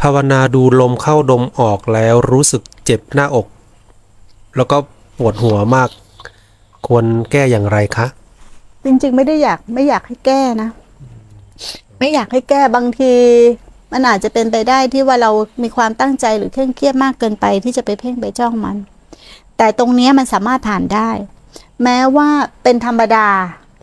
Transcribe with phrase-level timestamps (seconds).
[0.00, 3.46] ภาวนาดูลมเข้าดมออกแล้วรู้สึกเจ็บหน้าอก
[4.56, 4.76] แล้วก็
[5.18, 5.88] ปวดหัวมาก
[6.86, 8.06] ควรแก้อย่างไรคะ
[8.84, 10.68] จริงๆไม่ได้อยากไม่อยากให้แก้นะ
[11.98, 13.14] ไม่อยากให้แก้บางที
[13.92, 15.30] มันอาจจะเป็นไปได้ที่ว่าเรา
[15.62, 18.76] มีความตั้งใจหรือเคร่งเครียดมากเกินไปที่จะไปเพ่งไปจ้องมัน
[19.56, 21.10] แต่ตรงนี้มันสามารถผ่านได้
[21.82, 22.28] แม้ว่า
[22.62, 23.28] เป็นธรรมดา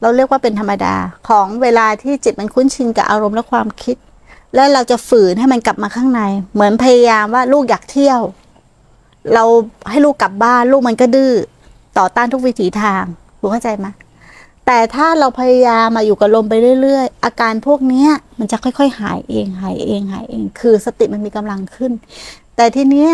[0.02, 0.96] เราเรียกว่าเป็นธรรมดา
[1.30, 3.98] ของเวลาที่จิตมันคุ้นชินกับอารมณ์และความคิด
[4.56, 6.22] แล้วเราจะฝืนให้มันกลับมาข้างใน
[6.54, 8.22] เหมือนพยายามว่าลูกอยากเที่ยว
[9.34, 9.44] เรา
[9.90, 11.34] ให้ลูกกลับบ้าน ลูกมันก็ดื้อ
[11.98, 13.04] ต่อต้านทุกวิถีทาง
[13.42, 13.88] รู้เข้าใจไหม
[14.66, 18.08] แต่ถ้าเราพยายามมาอยู่กับลมไปเรื่อย ๆ อาการพวกนี้
[18.40, 21.92] มันจะค่อย ๆ หายเองหายเองหายเอง คือสติมันมีกำลังขึ้น
[22.56, 23.12] แต่ทีเนี้ย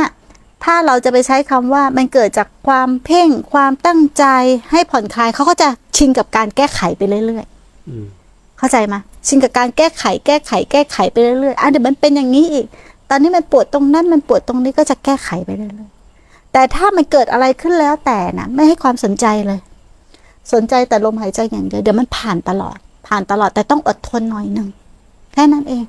[0.63, 4.25] ถ้าเราจะไปใช้คำว่ามันเกิดจากความเพ่งความตั้งใจ
[4.71, 8.20] ให้ผ่อนคลายเขาก็จะชินกับการแก้ไขไปเรื่อย ๆ
[8.61, 8.95] เข้าใจไหม
[9.27, 12.65] ชินกับการแก้ไข แก้ไข แก้ไขไปเรื่อยๆอะเดี๋ยวมันเป็นอย่างนี้อีก
[13.09, 19.59] ตอนนี้มันปวดตรงนั้นมันปวดตรงนี้ก็จะแก้ไขไปเรื่อยๆแต่ถ้ามันเกิดอะไรขึ้นแล้วแต่นะไม่ให้ความสนใจเลย
[20.53, 24.67] สนใจแต่ลมหายใจอย่างเดียวเดี๋ยวมันผ่านตลอด ผ่านตลอดแต่ต้องอดทนหน่อยหนึ่ง
[25.33, 25.83] แค่นั้นเอง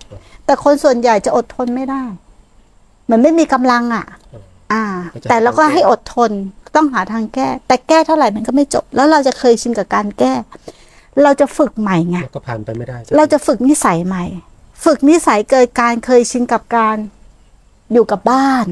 [0.44, 2.02] แต่คนส่วนใหญ่จะอดทนไม่ได้
[3.04, 4.06] เหมือนไม่มีกำลังอะ
[4.72, 4.82] อ่า
[5.28, 6.30] แต่เราก็ให้อดทน
[6.76, 10.32] ต้องหาทางแก้ แต่แก้เท่าไหร่มันก็ไม่จบ แล้วเราจะเคยชินกับการแก้
[11.22, 14.24] เราจะฝึกใหม่ไงแล้วก็ผ่านไปไม่ได้ เราจะฝึกนิสัยใหม่
[14.84, 16.96] ฝึกนิสัยเกิดการเคยชินกับการ
[17.92, 18.66] อยู่กับบ้าน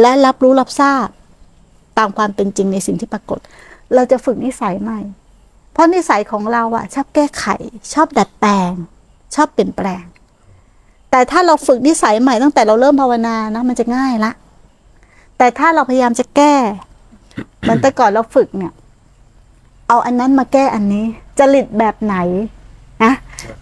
[0.00, 1.06] และรับรู้รับทราบ
[1.98, 3.38] ตามความเป็นจริงในสิ่งที่ปรากฏ
[3.94, 5.00] เราจะฝึกนิสัยใหม่
[5.72, 7.44] เพราะนิสัยของเราอะชอบแก้ไข
[7.92, 8.72] ชอบดัดแปลง
[9.34, 10.04] ชอบเปลี่ยนแปลง
[11.10, 14.32] แต่ถ้าเราฝึกนิสัยใหม่ตั้งแต่เราเริ่มภาวนานะมันจะง่ายละ
[15.38, 16.54] แต่ถ้าเราพยายามจะแก้
[17.60, 18.72] เหมือนแต่ก่อนเราฝึกเนี่ย
[19.88, 21.06] เอาอันนั้นมาแก้อันนี้
[21.38, 22.16] จริตแบบไหน
[23.04, 23.12] นะ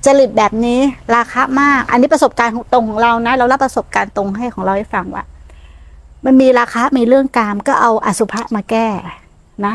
[0.05, 0.81] จริตแบบนี้
[1.17, 5.25] ราคามาก อันนี้ประสบการณ์ของตรงของเรานะ เรารับประสบการณ์ตรงให้ของเราให้ฟังว่า
[6.25, 8.87] มันมีราคามีเรื่องกามก็เอาอสุภะมาแก้
[9.67, 9.75] นะ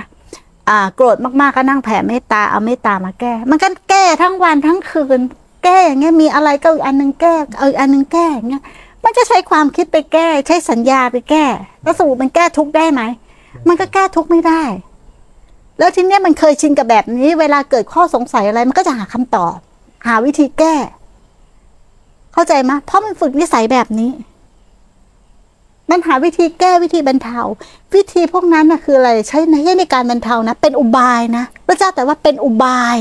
[0.69, 5.19] อ่าโกรธมากๆก็นั่งแผ่เมตตาเอาเมตตามาแก้ มันก็แก้ทั้งวันทั้งคืน
[5.63, 8.63] แก้อย่างเงี้ยมีอะไรก็อีกอันหนึงแก้เอาอีกอันหนึงแก้อย่างเงี้ย
[9.03, 11.45] มันจะใช้ความคิดไปแก้ ใช้สัญญาไปแก้
[11.83, 13.01] แล้วสรุปมันแก้ทุกข์ได้ไหม
[13.67, 14.63] มันก็แก้ทุกข์ไม่ได้
[15.81, 19.55] แล้วทีเนี้ยมันเคยชินกับแบบนี้ เวลาเกิดข้อสงสัยอะไรมันก็จะหาคำตอบ
[20.07, 20.75] หาวิธีแก้
[22.33, 24.11] เข้าใจไหมเพราะมันฝึกนิสัยแบบนี้
[25.89, 27.39] มันหาวิธีแก้วิธีบรรเทา
[27.95, 32.97] วิธีพวกนั้นนะคืออะไรใช้ในในการบรรเทานะ เป็นอุบายนะพระเจ้าแต่ว่าเป็นอุบาย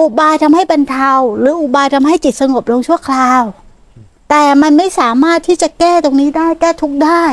[0.00, 3.42] อุบายทำให้บรรเทา หรืออุบายทำให้จิตสงบลงชั่วคราว
[4.30, 7.24] แต่มันไม่สามารถที่จะแก้ตรงนี้ได้ แก้ทุกได้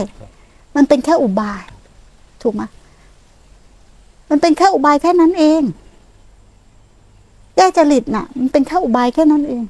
[0.75, 1.64] มันเป็นแค่อุบาย
[2.42, 2.62] ถูกไหม
[4.30, 5.62] มันเป็นแค่อุบายแค่นั้นเอง
[7.56, 9.63] แก้จริตน่ะ มันเป็นแค่อุบายแค่นั้นเอง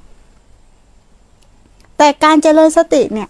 [1.98, 3.30] แต่การเจริญสติเนี่ย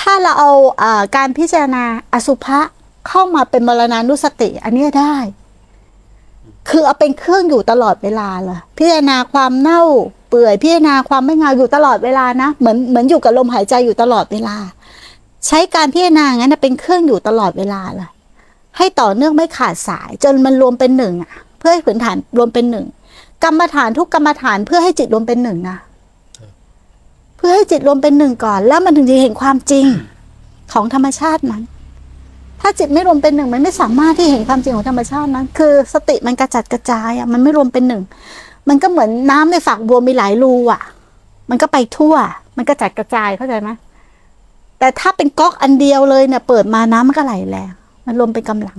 [0.00, 2.60] ถ้าเราเอาอ่อการพิจารณาอสุภะ
[3.08, 5.14] เข้ามาเป็นมรณานุสติ อันเนี้ยได้
[6.68, 9.82] คือเอาเป็นเครื่องอยู่ตลอดเวลาเลยพิจารณาความเน่า
[10.28, 14.56] เปื่อยพิจารณาความไม่งามอยู่ตลอดเวลานะ เหมือนเหมือนอยู่กับลมหายใจอยู่ตลอดเวลา
[15.46, 18.10] ใช้การพิจารณางนั้นเป็นเครื่องอยู่ตลอดเวลาเลย
[18.80, 22.86] ให้ต่อเนื่องไม่ขาดสาย จนมันรวมเป็นหนึ่งอะ เพื่อให้ผืนฐานรวมเป็นหนึ่ง
[23.44, 25.78] กรรมฐานทุกกรรมฐานเพื่อให้จิตรวมเป็นหนึ่งนะ
[27.36, 29.86] เพื่อให้จิตรวมเป็นหนึ่งก่อน แล้วมันถึงจะเห็นความจริง
[30.72, 31.62] ของธรรมชาตินั้น
[32.60, 38.02] ถ้าจิตไม่รวมเป็นหนึ่งมันไม่สามารถที่เห็นความจริงของธรรมชาตินั้น คือสติมันกระจัดกระจายอะมันไม่รวมเป็นหนึ่ง
[38.68, 40.82] มันก็เหมือนน้ำในฝักบัวมีหลายรูอะ
[41.50, 42.14] มันก็ไปทั่ว
[42.56, 43.70] มันกระจัดกระจายเข้าใจไหม
[44.78, 47.70] แต่ถ้าเป็นก๊อกอันเดียวเลยเนี่ยเปิดมาน้ำมันก็ไหลแรง
[48.06, 48.78] มันรวมเป็นกำลัง